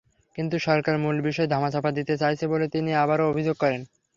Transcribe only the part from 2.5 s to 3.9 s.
বলে তিনি আবারও অভিযোগ করেন।